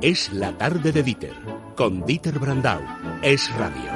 Es 0.00 0.32
la 0.32 0.56
tarde 0.56 0.92
de 0.92 1.02
Dieter, 1.02 1.34
con 1.74 2.06
Dieter 2.06 2.38
Brandau. 2.38 2.80
Es 3.20 3.52
radio. 3.56 3.90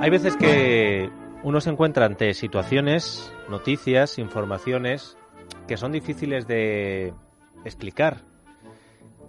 Hay 0.00 0.10
veces 0.10 0.36
que 0.36 1.08
uno 1.44 1.60
se 1.60 1.70
encuentra 1.70 2.04
ante 2.04 2.34
situaciones, 2.34 3.32
noticias, 3.48 4.18
informaciones 4.18 5.16
que 5.68 5.76
son 5.76 5.92
difíciles 5.92 6.48
de 6.48 7.14
explicar. 7.64 8.24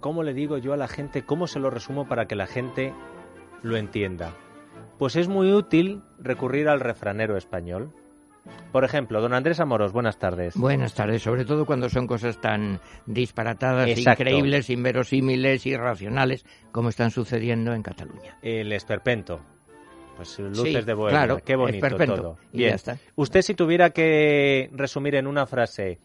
¿Cómo 0.00 0.24
le 0.24 0.34
digo 0.34 0.58
yo 0.58 0.72
a 0.72 0.76
la 0.76 0.88
gente, 0.88 1.22
cómo 1.22 1.46
se 1.46 1.60
lo 1.60 1.70
resumo 1.70 2.08
para 2.08 2.26
que 2.26 2.34
la 2.34 2.48
gente 2.48 2.92
lo 3.62 3.76
entienda? 3.76 4.34
Pues 4.98 5.14
es 5.14 5.28
muy 5.28 5.52
útil 5.52 6.02
recurrir 6.18 6.68
al 6.68 6.80
refranero 6.80 7.36
español. 7.36 7.94
Por 8.72 8.84
ejemplo, 8.84 9.20
don 9.20 9.32
Andrés 9.34 9.60
Amoros, 9.60 9.92
buenas 9.92 10.18
tardes. 10.18 10.54
Buenas 10.56 10.94
tardes, 10.94 11.22
sobre 11.22 11.44
todo 11.44 11.64
cuando 11.64 11.88
son 11.88 12.06
cosas 12.06 12.40
tan 12.40 12.80
disparatadas, 13.06 13.88
Exacto. 13.88 14.22
increíbles, 14.22 14.70
inverosímiles, 14.70 15.64
irracionales, 15.66 16.44
como 16.72 16.88
están 16.90 17.10
sucediendo 17.10 17.72
en 17.72 17.82
Cataluña. 17.82 18.36
El 18.42 18.72
esperpento. 18.72 19.40
Pues 20.16 20.38
luces 20.40 20.80
Sí, 20.80 20.84
de 20.84 20.94
Bohemia. 20.94 21.20
claro, 21.26 21.38
Qué 21.44 21.54
bonito 21.56 21.86
esperpento. 21.86 22.16
todo. 22.16 22.38
Y 22.52 22.58
Bien. 22.58 22.70
ya 22.70 22.74
está. 22.76 22.98
Usted 23.14 23.40
si 23.42 23.54
tuviera 23.54 23.90
que 23.90 24.68
resumir 24.72 25.14
en 25.14 25.26
una 25.28 25.46
frase 25.46 26.00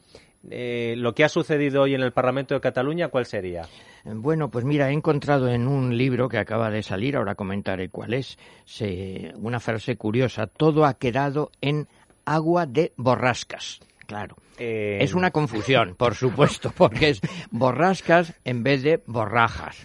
eh, 0.52 0.94
lo 0.98 1.14
que 1.16 1.24
ha 1.24 1.30
sucedido 1.30 1.82
hoy 1.84 1.96
en 1.96 2.02
el 2.02 2.12
Parlamento 2.12 2.54
de 2.54 2.60
Cataluña, 2.62 3.08
¿cuál 3.08 3.26
sería? 3.26 3.64
Bueno, 4.04 4.50
pues 4.52 4.66
mira, 4.66 4.90
he 4.90 4.94
encontrado 4.94 5.48
en 5.48 5.68
un 5.68 5.98
libro 5.98 6.28
que 6.30 6.38
acaba 6.38 6.70
de 6.70 6.84
salir, 6.84 7.16
ahora 7.16 7.36
comentaré 7.36 7.88
cuál 7.90 8.14
es, 8.14 8.38
se- 8.66 9.32
una 9.38 9.60
frase 9.62 9.96
curiosa. 9.96 10.46
Todo 10.48 10.86
ha 10.86 10.96
quedado 10.96 11.50
en 11.62 11.88
agua 12.26 12.66
de 12.66 12.94
borrascas. 12.98 13.80
Claro. 14.06 14.36
Eh, 14.58 15.00
Es 15.02 15.14
una 15.14 15.32
confusión, 15.32 15.96
por 15.98 16.16
supuesto, 16.16 16.72
porque 16.76 17.10
es 17.10 17.22
borrascas 17.52 18.34
en 18.44 18.64
vez 18.64 18.84
de 18.84 19.02
borrajas. 19.06 19.78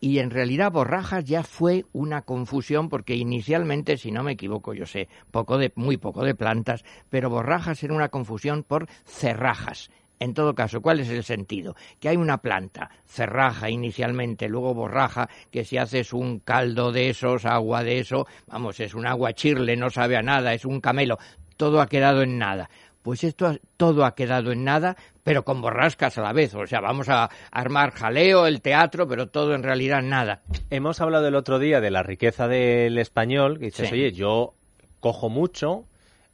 Y 0.00 0.18
en 0.18 0.30
realidad 0.30 0.72
borrajas 0.72 1.24
ya 1.24 1.44
fue 1.44 1.84
una 1.92 2.22
confusión 2.22 2.88
porque 2.88 3.14
inicialmente, 3.14 3.96
si 3.96 4.10
no 4.10 4.24
me 4.24 4.32
equivoco, 4.32 4.74
yo 4.74 4.84
sé, 4.84 5.08
poco 5.30 5.58
de, 5.58 5.72
muy 5.76 5.96
poco 5.96 6.24
de 6.24 6.34
plantas, 6.34 6.84
pero 7.08 7.30
borrajas 7.30 7.82
era 7.84 7.94
una 7.94 8.08
confusión 8.08 8.64
por 8.64 8.88
cerrajas. 9.04 9.90
En 10.18 10.34
todo 10.34 10.54
caso, 10.54 10.80
¿cuál 10.80 11.00
es 11.00 11.08
el 11.08 11.24
sentido? 11.24 11.74
Que 11.98 12.08
hay 12.08 12.16
una 12.16 12.38
planta, 12.38 12.90
cerraja 13.04 13.70
inicialmente, 13.70 14.48
luego 14.48 14.72
borraja, 14.74 15.28
que 15.50 15.64
si 15.64 15.78
haces 15.78 16.12
un 16.12 16.38
caldo 16.38 16.92
de 16.92 17.10
esos, 17.10 17.44
agua 17.44 17.82
de 17.82 17.98
eso, 17.98 18.26
vamos, 18.46 18.78
es 18.78 18.94
un 18.94 19.04
agua 19.06 19.32
chirle, 19.32 19.76
no 19.76 19.90
sabe 19.90 20.16
a 20.16 20.22
nada, 20.22 20.54
es 20.54 20.64
un 20.64 20.80
camelo, 20.80 21.18
todo 21.62 21.80
ha 21.80 21.86
quedado 21.86 22.22
en 22.22 22.38
nada. 22.38 22.68
Pues 23.02 23.22
esto 23.22 23.56
todo 23.76 24.04
ha 24.04 24.16
quedado 24.16 24.50
en 24.50 24.64
nada, 24.64 24.96
pero 25.22 25.44
con 25.44 25.60
borrascas 25.60 26.18
a 26.18 26.22
la 26.22 26.32
vez. 26.32 26.52
O 26.56 26.66
sea, 26.66 26.80
vamos 26.80 27.08
a 27.08 27.30
armar 27.52 27.92
jaleo, 27.92 28.48
el 28.48 28.60
teatro, 28.60 29.06
pero 29.06 29.28
todo 29.28 29.54
en 29.54 29.62
realidad 29.62 30.02
nada. 30.02 30.42
Hemos 30.70 31.00
hablado 31.00 31.28
el 31.28 31.36
otro 31.36 31.60
día 31.60 31.80
de 31.80 31.92
la 31.92 32.02
riqueza 32.02 32.48
del 32.48 32.98
español, 32.98 33.60
que 33.60 33.66
dices, 33.66 33.90
Sí. 33.90 33.94
oye, 33.94 34.10
yo 34.10 34.54
cojo 34.98 35.28
mucho, 35.28 35.84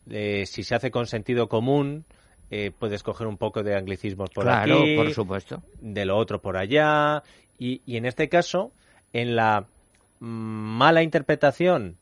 eh, 0.08 0.44
si 0.46 0.62
se 0.62 0.74
hace 0.74 0.90
con 0.90 1.06
sentido 1.06 1.46
común, 1.46 2.06
eh, 2.50 2.70
puedes 2.78 3.02
coger 3.02 3.26
un 3.26 3.36
poco 3.36 3.62
de 3.62 3.76
anglicismos 3.76 4.30
por 4.30 4.44
claro, 4.44 4.80
aquí, 4.80 4.96
por 4.96 5.12
supuesto. 5.12 5.62
de 5.82 6.06
lo 6.06 6.16
otro 6.16 6.40
por 6.40 6.56
allá, 6.56 7.22
y, 7.58 7.82
y 7.84 7.98
en 7.98 8.06
este 8.06 8.30
caso, 8.30 8.72
en 9.12 9.36
la 9.36 9.66
mm, 10.20 10.26
mala 10.26 11.02
interpretación, 11.02 11.98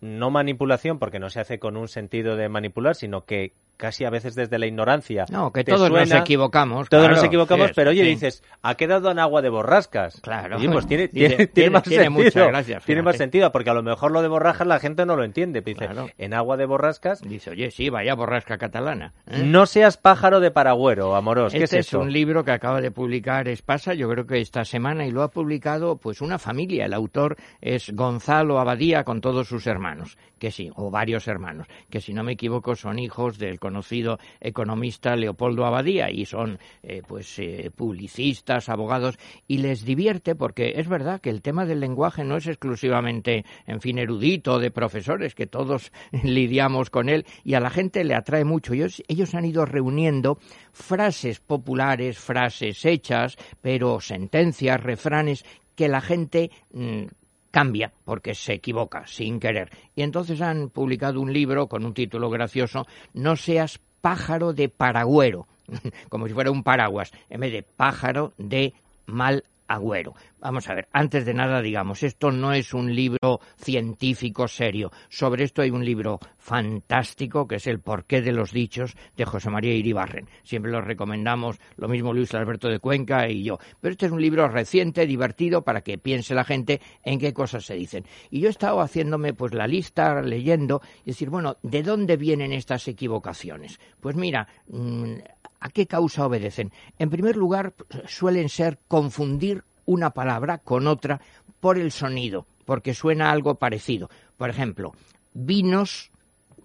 no 0.00 0.30
manipulación, 0.30 0.98
porque 0.98 1.18
no 1.18 1.30
se 1.30 1.40
hace 1.40 1.58
con 1.58 1.76
un 1.76 1.88
sentido 1.88 2.36
de 2.36 2.48
manipular, 2.48 2.94
sino 2.94 3.24
que 3.24 3.52
casi 3.78 4.04
a 4.04 4.10
veces 4.10 4.34
desde 4.34 4.58
la 4.58 4.66
ignorancia. 4.66 5.24
No, 5.30 5.50
que 5.50 5.64
todos 5.64 5.90
nos 5.90 6.10
equivocamos. 6.12 6.90
Todos 6.90 7.04
claro, 7.04 7.14
nos 7.16 7.24
equivocamos, 7.24 7.68
sí, 7.68 7.72
pero 7.74 7.90
oye, 7.90 8.02
sí. 8.02 8.08
dices, 8.10 8.42
ha 8.60 8.74
quedado 8.74 9.10
en 9.10 9.18
agua 9.18 9.40
de 9.40 9.48
borrascas. 9.48 10.20
Claro. 10.20 10.58
Pues 10.70 10.86
tiene, 10.88 11.08
tiene, 11.08 11.34
tiene 11.34 11.46
tiene- 11.46 11.70
más 11.70 11.84
sentido. 11.84 12.10
muchas 12.10 12.48
gracias, 12.48 12.84
tiene 12.84 13.02
más 13.02 13.16
sentido, 13.16 13.50
porque 13.52 13.70
a 13.70 13.74
lo 13.74 13.82
mejor 13.82 14.10
lo 14.12 14.20
de 14.20 14.28
borrajas 14.28 14.66
la 14.66 14.78
gente 14.80 15.06
no 15.06 15.16
lo 15.16 15.24
entiende. 15.24 15.62
Dice, 15.62 15.86
Claro. 15.86 16.08
en 16.18 16.34
agua 16.34 16.56
de 16.58 16.66
borrascas, 16.66 17.22
Dice, 17.22 17.50
oye, 17.50 17.70
sí, 17.70 17.88
vaya 17.88 18.14
borrasca 18.14 18.58
catalana. 18.58 19.14
¿eh? 19.28 19.42
no 19.44 19.64
seas 19.64 19.96
pájaro 19.96 20.40
de 20.40 20.50
paragüero, 20.50 21.14
amoros. 21.16 21.52
¿Qué 21.52 21.62
Este 21.62 21.78
es 21.78 21.92
un 21.94 22.12
libro 22.12 22.44
que 22.44 22.50
acaba 22.50 22.80
de 22.80 22.90
publicar 22.90 23.46
Espasa, 23.48 23.94
yo 23.94 24.08
creo 24.10 24.26
que 24.26 24.40
esta 24.40 24.64
semana, 24.64 25.06
y 25.06 25.12
lo 25.12 25.22
ha 25.22 25.30
publicado 25.30 25.96
pues 25.96 26.20
una 26.20 26.38
familia. 26.38 26.84
El 26.84 26.94
autor 26.94 27.36
es 27.60 27.90
Gonzalo 27.94 28.58
Abadía 28.58 29.04
con 29.04 29.20
todos 29.20 29.46
sus 29.46 29.66
hermanos, 29.68 30.18
que 30.40 30.50
sí, 30.50 30.70
o 30.74 30.90
varios 30.90 31.28
hermanos, 31.28 31.68
que 31.90 32.00
si 32.00 32.12
no 32.12 32.24
me 32.24 32.32
equivoco 32.32 32.74
son 32.74 32.98
hijos 32.98 33.38
del 33.38 33.60
conocido 33.68 34.18
economista 34.40 35.14
Leopoldo 35.14 35.66
Abadía 35.66 36.10
y 36.10 36.24
son 36.24 36.58
eh, 36.82 37.02
pues 37.06 37.38
eh, 37.38 37.70
publicistas, 37.74 38.70
abogados, 38.70 39.18
y 39.46 39.58
les 39.58 39.84
divierte 39.84 40.34
porque 40.34 40.72
es 40.76 40.88
verdad 40.88 41.20
que 41.20 41.28
el 41.28 41.42
tema 41.42 41.66
del 41.66 41.80
lenguaje 41.80 42.24
no 42.24 42.38
es 42.38 42.46
exclusivamente, 42.46 43.44
en 43.66 43.82
fin, 43.82 43.98
erudito 43.98 44.58
de 44.58 44.70
profesores, 44.70 45.34
que 45.34 45.46
todos 45.46 45.92
lidiamos 46.24 46.88
con 46.88 47.10
él, 47.10 47.26
y 47.44 47.54
a 47.54 47.60
la 47.60 47.68
gente 47.68 48.04
le 48.04 48.14
atrae 48.14 48.44
mucho. 48.44 48.72
Ellos, 48.72 49.02
ellos 49.06 49.34
han 49.34 49.44
ido 49.44 49.66
reuniendo 49.66 50.38
frases 50.72 51.40
populares, 51.40 52.18
frases 52.18 52.86
hechas, 52.86 53.36
pero 53.60 54.00
sentencias, 54.00 54.82
refranes, 54.82 55.44
que 55.74 55.88
la 55.88 56.00
gente 56.00 56.50
mm, 56.72 57.04
cambia 57.50 57.92
porque 58.04 58.34
se 58.34 58.54
equivoca 58.54 59.06
sin 59.06 59.40
querer. 59.40 59.70
Y 59.94 60.02
entonces 60.02 60.40
han 60.40 60.70
publicado 60.70 61.20
un 61.20 61.32
libro 61.32 61.66
con 61.66 61.84
un 61.84 61.94
título 61.94 62.30
gracioso, 62.30 62.86
No 63.14 63.36
seas 63.36 63.80
pájaro 64.00 64.52
de 64.52 64.68
paragüero, 64.68 65.46
como 66.08 66.26
si 66.26 66.34
fuera 66.34 66.50
un 66.50 66.62
paraguas, 66.62 67.12
en 67.28 67.40
vez 67.40 67.52
de 67.52 67.62
pájaro 67.62 68.32
de 68.38 68.74
mal 69.06 69.44
agüero. 69.68 70.14
Vamos 70.40 70.68
a 70.68 70.74
ver, 70.74 70.88
antes 70.92 71.24
de 71.24 71.34
nada 71.34 71.62
digamos, 71.62 72.02
esto 72.02 72.30
no 72.30 72.52
es 72.52 72.74
un 72.74 72.94
libro 72.94 73.40
científico 73.56 74.48
serio. 74.48 74.90
Sobre 75.08 75.44
esto 75.44 75.62
hay 75.62 75.70
un 75.70 75.84
libro 75.84 76.18
fantástico 76.38 77.46
que 77.46 77.56
es 77.56 77.66
El 77.66 77.80
porqué 77.80 78.22
de 78.22 78.32
los 78.32 78.52
dichos 78.52 78.96
de 79.16 79.24
José 79.24 79.50
María 79.50 79.74
Iribarren. 79.74 80.28
Siempre 80.42 80.72
lo 80.72 80.80
recomendamos, 80.80 81.58
lo 81.76 81.88
mismo 81.88 82.12
Luis 82.12 82.34
Alberto 82.34 82.68
de 82.68 82.78
Cuenca 82.78 83.28
y 83.28 83.44
yo. 83.44 83.58
Pero 83.80 83.92
este 83.92 84.06
es 84.06 84.12
un 84.12 84.22
libro 84.22 84.48
reciente, 84.48 85.06
divertido, 85.06 85.62
para 85.62 85.82
que 85.82 85.98
piense 85.98 86.34
la 86.34 86.44
gente 86.44 86.80
en 87.02 87.18
qué 87.18 87.32
cosas 87.32 87.64
se 87.64 87.74
dicen. 87.74 88.04
Y 88.30 88.40
yo 88.40 88.48
he 88.48 88.50
estado 88.50 88.80
haciéndome 88.80 89.34
pues 89.34 89.52
la 89.54 89.66
lista, 89.66 90.22
leyendo, 90.22 90.80
y 91.04 91.10
decir, 91.10 91.30
bueno, 91.30 91.58
¿de 91.62 91.82
dónde 91.82 92.16
vienen 92.16 92.52
estas 92.52 92.88
equivocaciones? 92.88 93.78
Pues 94.00 94.16
mira, 94.16 94.48
mm, 94.68 95.14
¿a 95.60 95.68
qué 95.70 95.86
causa 95.86 96.26
obedecen? 96.26 96.72
En 96.98 97.10
primer 97.10 97.36
lugar, 97.36 97.74
suelen 98.06 98.48
ser 98.48 98.78
confundir 98.88 99.64
una 99.86 100.10
palabra 100.10 100.58
con 100.58 100.86
otra 100.86 101.20
por 101.60 101.78
el 101.78 101.92
sonido, 101.92 102.46
porque 102.64 102.94
suena 102.94 103.30
algo 103.30 103.56
parecido. 103.56 104.10
Por 104.36 104.50
ejemplo, 104.50 104.92
vinos, 105.32 106.10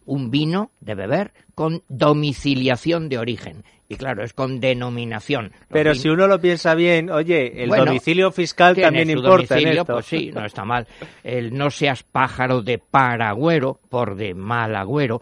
un 0.05 0.29
vino 0.31 0.71
de 0.81 0.95
beber 0.95 1.33
con 1.55 1.83
domiciliación 1.87 3.09
de 3.09 3.17
origen. 3.17 3.63
Y 3.89 3.95
claro, 3.95 4.23
es 4.23 4.33
con 4.33 4.59
denominación. 4.59 5.51
Los 5.53 5.67
Pero 5.69 5.91
vin- 5.93 5.99
si 5.99 6.09
uno 6.09 6.27
lo 6.27 6.39
piensa 6.41 6.73
bien, 6.73 7.09
oye, 7.11 7.63
el 7.63 7.69
Bueno, 7.69 7.85
domicilio 7.85 8.31
fiscal 8.31 8.75
también 8.75 9.07
su 9.07 9.17
importa 9.17 9.55
en 9.55 9.63
domicilio, 9.63 9.81
esto. 9.81 9.93
Pues 9.93 10.05
sí, 10.07 10.31
no 10.33 10.45
está 10.45 10.65
mal. 10.65 10.87
El 11.23 11.55
no 11.55 11.69
seas 11.69 12.03
pájaro 12.03 12.61
de 12.61 12.79
paragüero 12.79 13.79
por 13.89 14.15
de 14.15 14.33
mal 14.33 14.75
agüero. 14.75 15.21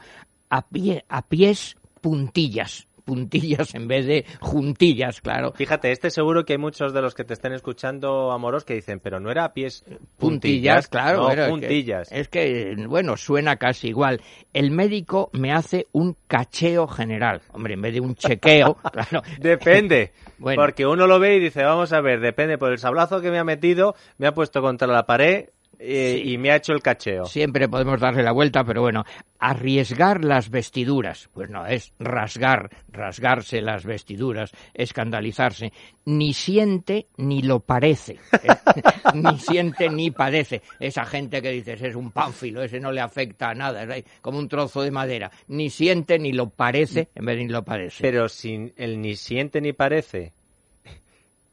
A, 0.49 0.61
pie, 0.67 1.03
a 1.09 1.21
pies 1.23 1.75
puntillas. 2.01 2.87
Puntillas 3.05 3.73
en 3.75 3.87
vez 3.87 4.05
de 4.05 4.25
juntillas, 4.39 5.21
claro. 5.21 5.53
Fíjate, 5.55 5.91
este 5.91 6.09
seguro 6.09 6.45
que 6.45 6.53
hay 6.53 6.59
muchos 6.59 6.93
de 6.93 7.01
los 7.01 7.13
que 7.15 7.23
te 7.23 7.33
estén 7.33 7.53
escuchando, 7.53 8.31
amoros, 8.31 8.63
que 8.65 8.73
dicen, 8.75 8.99
pero 8.99 9.19
no 9.19 9.31
era 9.31 9.45
a 9.45 9.53
pies 9.53 9.83
Puntillas, 10.17 10.87
claro. 10.87 11.23
no, 11.23 11.29
es 11.31 11.35
que- 11.37 11.49
puntillas. 11.49 12.11
Es 12.11 12.27
que, 12.27 12.75
bueno, 12.87 13.17
suena 13.17 13.55
casi 13.57 13.89
igual. 13.89 14.21
El 14.53 14.71
médico 14.71 15.29
me 15.33 15.51
hace 15.51 15.87
un 15.91 16.15
cacheo 16.27 16.87
general. 16.87 17.41
Hombre, 17.53 17.73
en 17.73 17.81
vez 17.81 17.93
de 17.93 18.01
un 18.01 18.15
chequeo, 18.15 18.75
claro. 18.91 19.21
Depende. 19.39 20.11
Bueno. 20.41 20.59
Porque 20.63 20.87
uno 20.87 21.05
lo 21.05 21.19
ve 21.19 21.35
y 21.35 21.39
dice, 21.39 21.63
vamos 21.63 21.93
a 21.93 22.01
ver, 22.01 22.19
depende, 22.19 22.57
por 22.57 22.71
el 22.71 22.79
sablazo 22.79 23.21
que 23.21 23.29
me 23.29 23.37
ha 23.37 23.43
metido, 23.43 23.93
me 24.17 24.25
ha 24.25 24.33
puesto 24.33 24.59
contra 24.59 24.87
la 24.87 25.05
pared 25.05 25.49
eh, 25.81 26.21
Sí. 26.23 26.33
y 26.33 26.37
me 26.37 26.51
ha 26.51 26.57
hecho 26.57 26.73
el 26.73 26.81
cacheo. 26.81 27.25
Siempre 27.25 27.67
podemos 27.67 27.99
darle 27.99 28.23
la 28.23 28.31
vuelta, 28.31 28.63
pero 28.63 28.81
bueno, 28.81 29.03
arriesgar 29.39 30.23
las 30.23 30.49
vestiduras, 30.49 31.29
pues 31.33 31.49
no, 31.49 31.65
es 31.65 31.93
rasgar, 31.99 32.69
rasgarse 32.91 33.61
las 33.61 33.83
vestiduras, 33.85 34.51
escandalizarse, 34.73 35.73
ni 36.05 36.33
siente 36.33 37.07
ni 37.17 37.41
lo 37.41 37.59
parece, 37.59 38.13
¿eh? 38.43 38.47
ni 39.15 39.37
siente 39.39 39.89
ni 39.89 40.11
padece. 40.11 40.61
Esa 40.79 41.05
gente 41.05 41.41
que 41.41 41.51
dices 41.51 41.81
es 41.81 41.95
un 41.95 42.11
pánfilo, 42.11 42.61
ese 42.61 42.79
no 42.79 42.91
le 42.91 43.01
afecta 43.01 43.49
a 43.49 43.55
nada, 43.55 43.83
es 43.95 44.05
como 44.21 44.37
un 44.37 44.47
trozo 44.47 44.81
de 44.83 44.91
madera, 44.91 45.31
ni 45.47 45.69
siente 45.69 46.19
ni 46.19 46.31
lo 46.31 46.49
parece 46.49 47.09
en 47.15 47.25
vez 47.25 47.37
de 47.37 47.43
ni 47.45 47.49
lo 47.49 47.63
padece. 47.63 47.97
Pero 48.01 48.29
sin 48.29 48.73
el 48.77 49.01
ni 49.01 49.15
siente 49.15 49.59
ni 49.61 49.73
parece 49.73 50.33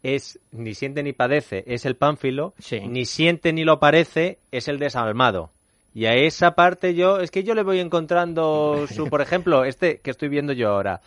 es 0.02 0.38
ni 0.52 0.74
siente 0.74 1.02
ni 1.02 1.12
padece 1.12 1.64
es 1.66 1.84
el 1.86 1.96
pánfilo, 1.96 2.54
Sí. 2.58 2.80
ni 2.80 3.04
siente 3.04 3.52
ni 3.52 3.64
lo 3.64 3.80
parece 3.80 4.38
es 4.52 4.68
el 4.68 4.78
desalmado. 4.78 5.50
Y 5.94 6.06
a 6.06 6.14
esa 6.14 6.52
parte 6.54 6.94
yo, 6.94 7.18
es 7.18 7.30
que 7.30 7.42
yo 7.42 7.54
le 7.54 7.62
voy 7.64 7.80
encontrando 7.80 8.86
su, 8.88 9.08
por 9.08 9.20
ejemplo, 9.20 9.64
este 9.64 9.98
que 9.98 10.10
estoy 10.10 10.28
viendo 10.28 10.52
yo 10.52 10.68
ahora. 10.68 11.00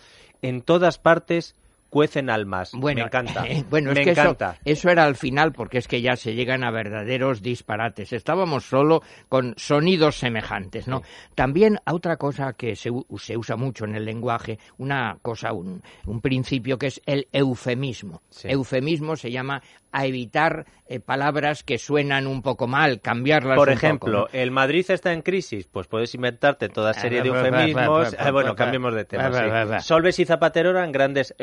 en 0.44 0.62
todas 0.64 0.98
partes 0.98 1.56
cuecen 1.92 2.32
almas. 2.32 2.72
Bueno, 2.82 3.02
me 3.02 3.06
encanta. 3.06 3.46
bueno, 3.70 3.92
es 3.92 3.98
me 3.98 4.04
que 4.04 4.12
eso, 4.12 4.22
encanta. 4.22 4.58
eso 4.66 4.90
era 4.90 5.04
al 5.04 5.16
final, 5.16 5.52
porque 5.52 5.78
es 5.78 5.88
que 5.88 6.02
ya 6.02 6.16
se 6.16 6.34
llegan 6.34 6.64
a 6.64 6.72
verdaderos 6.72 7.44
disparates. 7.44 8.12
Estábamos 8.12 8.66
solo 8.66 9.04
con 9.30 9.54
sonidos 9.58 10.18
semejantes, 10.18 10.88
¿no? 10.88 11.04
También 11.36 11.78
a 11.86 11.94
otra 11.94 12.18
cosa 12.18 12.54
que 12.54 12.76
se, 12.76 12.90
usa 12.90 13.56
mucho 13.56 13.86
en 13.86 13.96
el 13.96 14.06
lenguaje, 14.06 14.58
una 14.80 15.18
cosa, 15.22 15.54
un, 15.54 15.84
un 16.08 16.22
principio 16.22 16.80
que 16.80 16.88
es 16.88 17.02
el 17.06 17.28
eufemismo. 17.32 18.24
Sí. 18.30 18.48
Eufemismo 18.50 19.16
se 19.16 19.30
llama 19.30 19.62
a 19.92 20.06
evitar 20.06 20.66
eh, 20.88 21.00
palabras 21.00 21.64
que 21.64 21.78
suenan 21.78 22.28
un 22.28 22.42
poco 22.42 22.68
mal, 22.68 23.02
cambiarlas 23.02 23.58
Por 23.58 23.70
un 23.70 23.76
poco, 23.76 23.86
ejemplo, 23.86 24.20
¿no? 24.22 24.28
el 24.32 24.52
Madrid 24.52 24.86
está 24.90 25.14
en 25.14 25.22
crisis, 25.22 25.68
pues 25.68 25.88
puedes 25.88 26.14
inventarte 26.16 26.70
toda 26.70 26.94
serie 26.94 27.22
de 27.22 27.30
eufemismos. 27.30 28.14
Eh, 28.14 28.32
bueno, 28.32 28.56
cambiemos 28.56 28.94
de 28.94 29.06
tema. 29.06 29.80
sí. 29.80 29.88
Solves 29.88 30.20
y 30.20 30.26
Zapatero 30.26 30.72
eran 30.72 30.92
grandes 30.92 31.36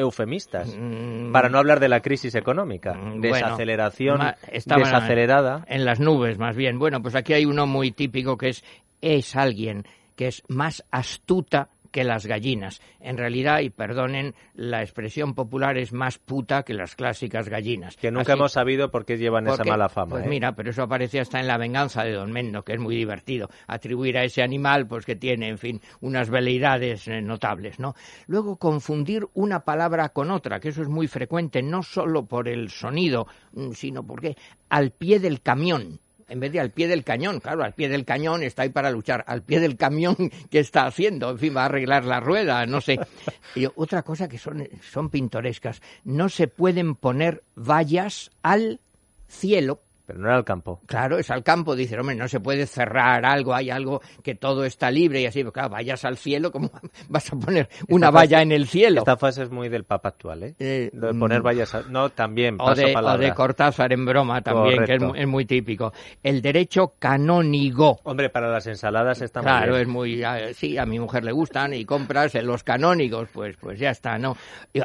Mm, 0.76 1.32
para 1.32 1.49
no 1.49 1.58
hablar 1.58 1.81
de 1.81 1.88
la 1.88 2.00
crisis 2.00 2.35
económica, 2.35 2.94
Mm, 2.94 3.20
bueno, 3.20 3.20
desaceleración 3.20 4.20
desacelerada. 4.52 5.64
En 5.69 5.85
las 5.85 6.00
nubes, 6.00 6.38
más 6.38 6.56
bien. 6.56 6.79
Bueno, 6.79 7.02
pues 7.02 7.14
aquí 7.14 7.32
hay 7.32 7.44
uno 7.44 7.67
muy 7.67 7.90
típico 7.90 8.37
que 8.37 8.50
es 8.50 8.64
es 9.00 9.37
alguien 9.37 9.85
que 10.17 10.26
es 10.26 10.43
más 10.49 10.85
astuta 10.90 11.69
que 11.90 12.05
las 12.05 12.26
gallinas. 12.26 12.81
En 13.00 13.17
realidad, 13.17 13.61
y 13.61 13.70
perdonen, 13.70 14.35
la 14.55 14.82
expresión 14.82 15.35
popular 15.35 15.79
es 15.79 15.93
más 15.93 16.19
puta 16.19 16.62
que 16.62 16.75
las 16.75 16.94
clásicas 16.94 17.49
gallinas. 17.49 17.96
Que 17.96 18.11
nunca 18.11 18.32
Así- 18.32 18.38
hemos 18.38 18.52
sabido 18.52 18.90
por 18.90 19.05
qué 19.05 19.17
llevan 19.17 19.46
esa 19.49 19.64
mala 19.64 19.88
fama. 19.88 20.11
Pues 20.11 20.26
¿eh? 20.26 20.29
mira, 20.29 20.52
pero 20.55 20.70
eso 20.70 20.82
aparece 20.82 21.20
hasta 21.20 21.40
en 21.40 21.46
La 21.46 21.58
venganza 21.58 22.05
de 22.05 22.12
Don 22.12 22.32
Mendo, 22.32 22.62
que 22.62 22.75
es 22.75 22.81
muy 22.81 22.96
divertido. 22.96 23.49
Atribuir 23.67 24.19
a 24.19 24.25
ese 24.25 24.43
animal, 24.43 24.87
pues 24.87 25.05
que 25.05 25.17
tiene, 25.17 25.49
en 25.49 25.58
fin, 25.58 25.81
unas 26.00 26.31
veleidades 26.31 27.08
eh, 27.08 27.20
notables, 27.20 27.79
¿no? 27.79 27.94
Luego, 28.26 28.56
confundir 28.56 29.26
una 29.35 29.61
palabra 29.61 30.11
con 30.11 30.31
otra, 30.31 30.61
que 30.61 30.69
eso 30.69 30.82
es 30.82 30.88
muy 30.88 31.06
frecuente, 31.08 31.62
no 31.62 31.82
solo 31.82 32.26
por 32.26 32.49
el 32.49 32.70
sonido, 32.70 33.26
mm, 33.52 33.73
sino 33.73 34.02
porque 34.05 34.37
al 34.69 34.90
pie 34.90 35.19
del 35.20 35.40
camión. 35.40 36.00
En 36.28 36.40
vez 36.40 36.52
de 36.52 36.60
al 36.60 36.70
pie 36.70 36.88
del 36.88 37.04
cañón, 37.04 37.40
claro, 37.40 37.64
al 37.64 37.75
pie 37.75 37.88
del 37.88 38.04
cañón 38.04 38.42
está 38.42 38.62
ahí 38.62 38.69
para 38.69 38.90
luchar. 38.90 39.25
Al 39.26 39.42
pie 39.42 39.60
del 39.60 39.76
camión, 39.76 40.16
¿qué 40.50 40.60
está 40.60 40.86
haciendo? 40.86 41.30
En 41.30 41.38
fin, 41.38 41.56
va 41.56 41.62
a 41.62 41.66
arreglar 41.66 42.04
la 42.04 42.20
rueda, 42.20 42.64
no 42.66 42.80
sé. 42.80 42.98
Y 43.54 43.66
otra 43.76 44.02
cosa 44.02 44.28
que 44.28 44.38
son, 44.38 44.69
son 44.92 45.08
pintorescas, 45.08 45.80
no 46.04 46.28
se 46.28 46.48
pueden 46.48 46.94
poner 46.94 47.42
vallas 47.56 48.30
al 48.42 48.80
cielo 49.26 49.80
Pero 50.08 50.20
no 50.20 50.28
era 50.28 50.38
el 50.38 50.44
campo. 50.44 50.81
Claro, 50.87 51.19
es 51.19 51.31
al 51.31 51.43
campo, 51.44 51.76
dice, 51.76 52.00
hombre, 52.00 52.16
no 52.16 52.26
se 52.28 52.40
puede 52.40 52.64
cerrar 52.66 53.26
algo, 53.26 53.55
hay 53.55 53.69
algo 53.69 54.00
que 54.22 54.34
todo 54.34 54.64
está 54.64 54.90
libre 54.90 55.20
y 55.20 55.26
así, 55.26 55.40
pero 55.40 55.52
claro, 55.52 55.69
vayas 55.69 56.02
al 56.06 56.16
cielo, 56.16 56.50
¿cómo 56.50 56.70
vas 57.10 57.31
a 57.31 57.37
poner 57.37 57.69
una 57.90 58.06
Esta 58.06 58.10
valla 58.19 58.37
fase- 58.38 58.43
en 58.43 58.52
el 58.52 58.66
cielo? 58.66 58.99
Esta 59.00 59.19
fase 59.19 59.43
es 59.43 59.50
muy 59.50 59.69
del 59.69 59.84
Papa 59.84 60.08
actual, 60.08 60.44
¿eh? 60.44 60.55
Eh, 60.58 60.88
de 60.94 61.12
poner 61.12 61.40
mm, 61.43 61.44
vallas. 61.44 61.75
a- 61.75 61.82
No, 61.90 62.08
también, 62.08 62.55
O 62.55 62.64
paso 62.64 62.81
de, 62.81 62.90
o 62.90 62.94
palabra. 62.94 63.22
de 63.26 63.34
Cortázar 63.34 63.93
en 63.93 64.06
broma 64.06 64.40
también, 64.40 64.84
que 64.87 64.94
es, 65.14 65.26
muy 65.28 65.44
típico. 65.44 65.93
El 66.22 66.40
derecho 66.40 66.94
canónigo. 66.99 67.99
Hombre, 68.04 68.31
para 68.31 68.49
las 68.50 68.66
ensaladas 68.66 69.20
está 69.20 69.40
muy 69.43 69.46
Claro, 69.50 69.72
bien. 69.72 69.82
es 69.82 69.88
muy, 69.88 70.22
ah, 70.22 70.38
sí, 70.54 70.78
a 70.78 70.87
mi 70.87 70.99
mujer 70.99 71.22
le 71.22 71.32
gustan 71.32 71.75
y 71.75 71.84
compras 71.84 72.34
los 72.43 72.64
canónigos, 72.64 73.28
pues, 73.31 73.56
pues 73.61 73.78
ya 73.78 73.90
está, 73.90 74.16
¿no? 74.16 74.38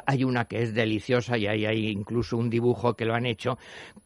Hay 0.06 0.26
una 0.26 0.44
que 0.46 0.64
es 0.64 0.74
deliciosa 0.74 1.38
y 1.38 1.48
ahí 1.48 1.66
hay 1.66 1.88
incluso 1.88 2.36
un 2.36 2.50
dibujo 2.50 2.96
que 2.96 3.06
lo 3.06 3.16
han 3.16 3.26
hecho, 3.26 3.58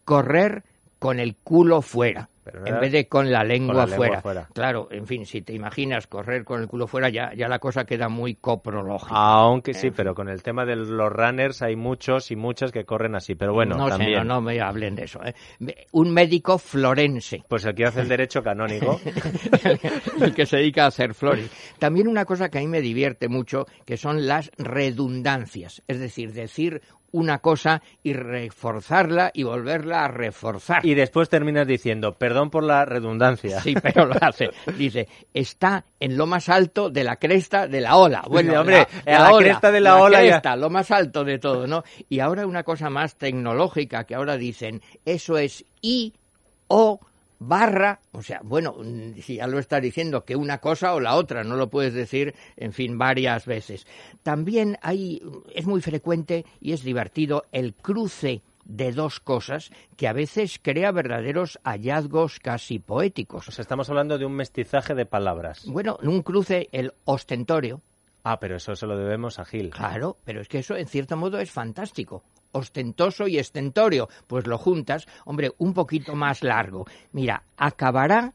correr 0.05 0.63
con 0.99 1.19
el 1.19 1.35
culo 1.35 1.81
fuera. 1.81 2.29
Pero 2.51 2.65
En 2.65 2.79
vez 2.79 2.93
de 2.93 3.07
con 3.09 3.29
la 3.29 3.43
lengua, 3.43 3.75
la 3.75 3.85
lengua 3.85 4.21
fuera. 4.21 4.47
Claro, 4.53 4.87
en 4.89 5.05
fin, 5.05 5.25
si 5.25 5.41
te 5.41 5.53
imaginas 5.53 6.07
correr 6.07 6.45
con 6.45 6.61
el 6.61 6.67
culo 6.69 6.87
fuera, 6.87 7.09
ya, 7.09 7.33
ya 7.35 7.49
la 7.49 7.59
cosa 7.59 7.83
queda 7.83 8.07
muy 8.07 8.35
coprológica. 8.35 9.13
Aunque 9.13 9.73
sí, 9.73 9.87
En 9.87 9.93
pero 9.93 10.15
con 10.15 10.29
el 10.29 10.41
tema 10.43 10.65
de 10.65 10.77
los 10.77 11.11
runners 11.11 11.61
hay 11.61 11.75
muchos 11.75 12.31
y 12.31 12.37
muchas 12.37 12.71
que 12.71 12.85
corren 12.85 13.15
así. 13.15 13.35
Pero 13.35 13.53
bueno, 13.53 13.75
no 13.75 13.85
sé, 13.85 13.91
también. 13.91 14.19
no, 14.19 14.35
no 14.35 14.41
me 14.41 14.61
hablen 14.61 14.95
de 14.95 15.03
eso. 15.03 15.19
¿eh? 15.25 15.35
Un 15.91 16.11
médico 16.11 16.57
florense. 16.57 17.43
Pues 17.49 17.65
el 17.65 17.75
que 17.75 17.85
hace 17.85 17.99
el 17.99 18.07
derecho 18.07 18.41
canónico. 18.41 18.97
el 20.21 20.33
que 20.33 20.45
se 20.45 20.57
dedica 20.57 20.85
a 20.85 20.87
hacer 20.87 21.13
flores. 21.13 21.51
También 21.79 22.07
una 22.07 22.23
cosa 22.23 22.47
que 22.47 22.59
a 22.59 22.61
mí 22.61 22.67
me 22.67 22.79
divierte 22.79 23.27
mucho, 23.27 23.65
que 23.85 23.97
son 23.97 24.25
las 24.25 24.51
redundancias, 24.57 25.83
es 25.87 25.99
decir, 25.99 26.31
decir 26.31 26.81
una 27.11 27.39
cosa 27.39 27.81
y 28.03 28.13
reforzarla 28.13 29.31
y 29.33 29.43
volverla 29.43 30.05
a 30.05 30.07
reforzar. 30.09 30.85
y 30.85 30.93
después 30.93 31.29
terminas 31.29 31.65
diciendo, 31.65 32.13
perdón 32.13 32.49
por 32.49 32.63
la 32.63 32.85
redundancia. 32.85 33.61
Sí, 33.61 33.75
pero 33.81 34.05
lo 34.05 34.15
hace. 34.21 34.49
Dice, 34.77 35.07
está 35.33 35.85
en 35.99 36.17
lo 36.17 36.25
más 36.27 36.49
alto 36.49 36.89
de 36.89 37.03
la 37.03 37.15
cresta 37.15 37.67
de 37.67 37.81
la 37.81 37.95
ola. 37.97 38.23
Bueno, 38.27 38.59
Hombre, 38.59 38.87
la, 39.05 39.17
a 39.27 39.31
la 39.31 39.37
cresta 39.37 39.71
de 39.71 39.79
la 39.79 39.97
ola 40.01 40.21
ya- 40.23 40.29
cresta, 40.31 40.55
lo 40.55 40.69
más 40.69 40.91
alto 40.91 41.23
de 41.23 41.39
todo, 41.39 41.65
¿no? 41.65 41.83
Y 42.09 42.19
ahora 42.19 42.45
una 42.45 42.63
cosa 42.63 42.89
más 42.89 43.15
tecnológica, 43.15 44.03
que 44.03 44.15
ahora 44.15 44.37
dicen, 44.37 44.81
eso 45.05 45.37
es 45.37 45.63
I, 45.81 46.13
O, 46.67 46.99
barra, 47.39 47.99
o 48.11 48.21
sea, 48.21 48.41
bueno, 48.43 48.75
mm, 48.77 49.19
si 49.21 49.35
ya 49.35 49.47
lo 49.47 49.59
está 49.59 49.79
diciendo, 49.79 50.25
que 50.25 50.35
una 50.35 50.59
cosa 50.59 50.93
o 50.93 50.99
la 50.99 51.15
otra, 51.15 51.43
no 51.43 51.55
lo 51.55 51.69
puedes 51.69 51.93
decir, 51.93 52.35
en 52.55 52.73
fin, 52.73 52.97
varias 52.97 53.45
veces. 53.45 53.85
También 54.23 54.77
hay, 54.81 55.21
es 55.53 55.65
muy 55.65 55.81
frecuente 55.81 56.45
y 56.59 56.73
es 56.73 56.83
divertido 56.83 57.45
el 57.51 57.73
cruce 57.73 58.41
de 58.65 58.91
dos 58.91 59.19
cosas 59.19 59.71
que 59.95 60.07
a 60.07 60.13
veces 60.13 60.59
crea 60.61 60.91
verdaderos 60.91 61.59
hallazgos 61.63 62.39
casi 62.39 62.79
poéticos. 62.79 63.45
Pues 63.45 63.59
estamos 63.59 63.89
hablando 63.89 64.17
de 64.17 64.25
un 64.25 64.33
mestizaje 64.33 64.93
de 64.93 65.05
palabras. 65.05 65.63
Bueno, 65.67 65.97
un 66.03 66.21
cruce, 66.21 66.67
el 66.71 66.93
ostentorio, 67.05 67.81
Ah, 68.29 68.41
pero 68.41 68.57
eso 68.57 68.75
se 68.75 68.85
lo 68.85 68.97
debemos 68.97 69.39
a 69.39 69.45
Gil. 69.45 69.69
Claro, 69.69 70.17
pero 70.25 70.41
es 70.41 70.49
que 70.49 70.59
eso 70.59 70.75
en 70.75 70.87
cierto 70.87 71.15
modo 71.15 71.39
es 71.39 71.49
fantástico. 71.49 72.23
Ostentoso 72.51 73.27
y 73.27 73.37
estentorio, 73.37 74.09
pues 74.27 74.47
lo 74.47 74.57
juntas, 74.57 75.07
hombre, 75.25 75.51
un 75.57 75.73
poquito 75.73 76.15
más 76.15 76.43
largo. 76.43 76.85
Mira, 77.11 77.43
acabará 77.57 78.33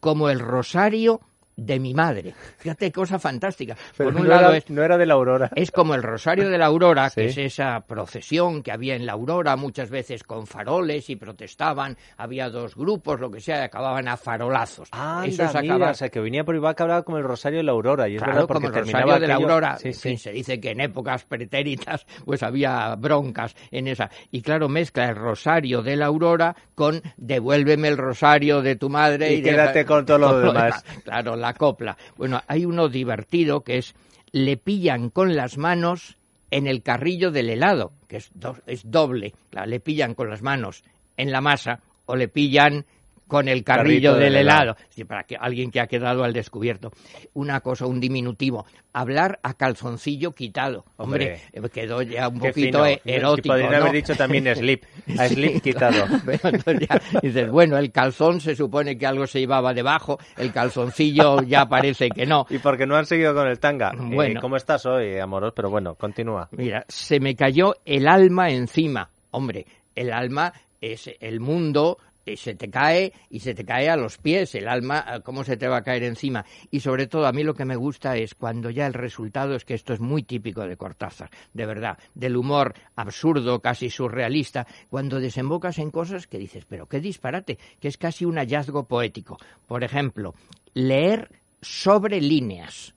como 0.00 0.30
el 0.30 0.40
rosario 0.40 1.20
de 1.56 1.78
mi 1.78 1.94
madre. 1.94 2.34
Fíjate, 2.58 2.90
cosa 2.92 3.18
fantástica. 3.18 3.76
Pero 3.96 4.10
Por 4.10 4.20
un 4.22 4.26
no, 4.26 4.34
lado 4.34 4.48
era, 4.48 4.56
es, 4.58 4.70
no 4.70 4.82
era 4.82 4.96
de 4.98 5.06
la 5.06 5.14
aurora. 5.14 5.50
es 5.54 5.70
como 5.70 5.94
el 5.94 6.02
rosario 6.02 6.48
de 6.48 6.58
la 6.58 6.66
aurora, 6.66 7.10
que 7.10 7.26
es 7.26 7.38
esa 7.38 7.80
procesión 7.86 8.62
que 8.62 8.72
había 8.72 8.94
en 8.96 9.06
la 9.06 9.12
aurora, 9.12 9.56
muchas 9.56 9.90
veces 9.90 10.24
con 10.24 10.46
faroles 10.46 11.10
y 11.10 11.16
protestaban, 11.16 11.96
había 12.16 12.48
dos 12.50 12.74
grupos, 12.74 13.20
lo 13.20 13.30
que 13.30 13.40
sea, 13.40 13.60
y 13.60 13.64
acababan 13.64 14.08
a 14.08 14.16
farolazos. 14.16 14.88
Ah, 14.92 15.24
Eso 15.26 15.44
es 15.44 15.54
mira, 15.54 15.74
acabar- 15.74 15.90
o 15.92 15.94
sea, 15.94 16.08
que 16.08 16.20
venía 16.20 16.44
por 16.44 16.54
Ibaca 16.54 16.84
hablaba 16.84 17.02
como 17.02 17.18
el 17.18 17.24
Rosario 17.24 17.58
de 17.58 17.64
la 17.64 17.72
Aurora. 17.72 18.08
Y 18.08 18.14
es 18.16 18.18
Claro, 18.22 18.32
verdad, 18.34 18.48
porque 18.48 18.66
como 18.68 18.78
el 18.78 18.84
Rosario 18.84 19.14
de 19.20 19.26
la 19.28 19.34
aquello- 19.34 19.46
Aurora. 19.48 19.78
Sí, 19.78 19.88
En 19.88 19.94
sí. 19.94 20.08
fin, 20.08 20.18
se 20.18 20.32
dice 20.32 20.60
que 20.60 20.70
en 20.70 20.80
épocas 20.80 21.24
pretéritas 21.24 22.06
pues 22.24 22.42
había 22.42 22.94
broncas 22.96 23.54
en 23.70 23.88
esa. 23.88 24.10
Y 24.30 24.42
claro, 24.42 24.68
mezcla 24.68 25.08
el 25.10 25.16
Rosario 25.16 25.82
de 25.82 25.96
la 25.96 26.06
Aurora 26.06 26.56
con 26.74 27.02
devuélveme 27.16 27.88
el 27.88 27.96
Rosario 27.98 28.62
de 28.62 28.76
tu 28.76 28.88
madre. 28.88 29.32
Y 29.34 29.42
quédate 29.42 29.84
con 29.84 30.04
todo 30.06 30.18
lo 30.18 30.38
demás. 30.52 30.82
Claro, 31.04 31.36
la 31.36 31.51
copla. 31.54 31.96
Bueno, 32.16 32.40
hay 32.46 32.64
uno 32.64 32.88
divertido 32.88 33.62
que 33.62 33.78
es 33.78 33.94
le 34.32 34.56
pillan 34.56 35.10
con 35.10 35.34
las 35.36 35.58
manos 35.58 36.16
en 36.50 36.66
el 36.66 36.82
carrillo 36.82 37.30
del 37.30 37.50
helado, 37.50 37.92
que 38.08 38.16
es, 38.18 38.30
do- 38.34 38.56
es 38.66 38.90
doble. 38.90 39.34
Le 39.66 39.80
pillan 39.80 40.14
con 40.14 40.28
las 40.30 40.42
manos 40.42 40.84
en 41.16 41.30
la 41.32 41.40
masa 41.40 41.80
o 42.06 42.16
le 42.16 42.28
pillan 42.28 42.84
con 43.26 43.48
el 43.48 43.64
carrillo 43.64 44.12
del 44.14 44.32
del 44.32 44.36
helado. 44.42 44.76
Sí, 44.90 45.04
para 45.04 45.24
que 45.24 45.36
alguien 45.36 45.70
que 45.70 45.80
ha 45.80 45.86
quedado 45.86 46.22
al 46.24 46.32
descubierto. 46.32 46.92
Una 47.34 47.60
cosa, 47.60 47.86
un 47.86 47.98
diminutivo. 48.00 48.66
Hablar 48.92 49.40
a 49.42 49.54
calzoncillo 49.54 50.32
quitado. 50.34 50.84
Hombre, 50.96 51.40
Hombre. 51.54 51.70
quedó 51.70 52.02
ya 52.02 52.28
un 52.28 52.38
poquito 52.38 52.84
fino. 52.84 52.86
e- 52.86 53.00
erótico. 53.04 53.48
Podrían 53.48 53.70
¿no? 53.70 53.76
haber 53.78 53.92
dicho 53.92 54.14
también 54.14 54.46
slip. 54.56 54.84
A 55.18 55.28
slip 55.28 55.62
quitado. 55.62 56.04
Pero 56.26 56.48
entonces 56.50 56.88
ya 56.88 57.20
dices, 57.22 57.50
bueno, 57.50 57.78
el 57.78 57.90
calzón 57.90 58.40
se 58.40 58.54
supone 58.54 58.98
que 58.98 59.06
algo 59.06 59.26
se 59.26 59.40
llevaba 59.40 59.72
debajo, 59.72 60.18
el 60.36 60.52
calzoncillo 60.52 61.42
ya 61.42 61.66
parece 61.66 62.10
que 62.10 62.26
no. 62.26 62.46
Y 62.50 62.58
porque 62.58 62.86
no 62.86 62.96
han 62.96 63.06
seguido 63.06 63.34
con 63.34 63.46
el 63.48 63.58
tanga. 63.58 63.92
Eh, 63.94 63.96
Bueno. 64.14 64.40
¿Cómo 64.40 64.56
estás 64.56 64.84
hoy, 64.86 65.18
amoros? 65.18 65.52
Pero 65.56 65.70
bueno, 65.70 65.94
continúa. 65.94 66.48
Mira, 66.52 66.84
se 66.88 67.18
me 67.18 67.34
cayó 67.34 67.76
el 67.86 68.06
alma 68.08 68.50
encima. 68.50 69.08
Hombre, 69.30 69.64
el 69.94 70.12
alma 70.12 70.52
es 70.80 71.10
el 71.20 71.40
mundo, 71.40 71.96
eh, 72.26 72.36
se 72.36 72.54
te 72.54 72.70
cae 72.70 73.12
y 73.30 73.40
se 73.40 73.54
te 73.54 73.64
cae 73.64 73.88
a 73.88 73.96
los 73.96 74.18
pies. 74.18 74.54
El 74.54 74.68
alma, 74.68 75.04
eh, 75.06 75.20
¿cómo 75.22 75.44
se 75.44 75.56
te 75.56 75.68
va 75.68 75.78
a 75.78 75.82
caer 75.82 76.04
encima? 76.04 76.44
Y 76.70 76.80
sobre 76.80 77.06
todo, 77.06 77.26
a 77.26 77.32
mí 77.32 77.42
lo 77.42 77.54
que 77.54 77.64
me 77.64 77.76
gusta 77.76 78.16
es 78.16 78.34
cuando 78.34 78.70
ya 78.70 78.86
el 78.86 78.94
resultado 78.94 79.54
es 79.54 79.64
que 79.64 79.74
esto 79.74 79.92
es 79.92 80.00
muy 80.00 80.22
típico 80.22 80.66
de 80.66 80.76
Cortázar, 80.76 81.30
de 81.52 81.66
verdad, 81.66 81.98
del 82.14 82.36
humor 82.36 82.74
absurdo, 82.96 83.60
casi 83.60 83.90
surrealista, 83.90 84.66
cuando 84.90 85.20
desembocas 85.20 85.78
en 85.78 85.90
cosas 85.90 86.26
que 86.26 86.38
dices, 86.38 86.64
pero 86.68 86.86
qué 86.86 87.00
disparate, 87.00 87.58
que 87.80 87.88
es 87.88 87.96
casi 87.96 88.24
un 88.24 88.36
hallazgo 88.36 88.84
poético. 88.84 89.38
Por 89.66 89.84
ejemplo, 89.84 90.34
leer 90.74 91.30
sobre 91.60 92.20
líneas 92.20 92.94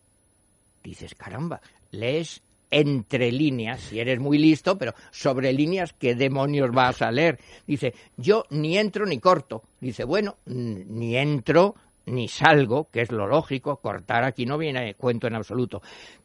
dices, 0.90 1.16
caramba, 1.16 1.62
lees 1.92 2.42
entre 2.76 3.32
líneas, 3.32 3.80
si 3.80 4.02
eres 4.02 4.20
muy 4.20 4.38
listo, 4.38 4.78
pero 4.78 4.94
sobre 5.10 5.54
líneas, 5.54 5.94
¿qué 5.94 6.14
demonios 6.14 6.72
vas 6.72 7.02
a 7.02 7.10
leer? 7.10 7.40
Dice, 7.66 7.94
yo 8.18 8.44
ni 8.50 8.78
entro 8.78 9.06
ni 9.06 9.18
corto. 9.20 9.64
Dice, 9.80 10.04
bueno, 10.04 10.40
ni 10.46 11.16
entro 11.16 11.76
ni 12.08 12.28
salgo, 12.28 12.90
que 12.92 13.00
es 13.00 13.14
lo 13.14 13.28
lógico, 13.28 13.78
cortar 13.78 14.26
aquí 14.26 14.46
no 14.46 14.58
viene 14.58 14.94
cuento 14.96 15.26
en 15.26 15.36
absoluto. 15.36 15.82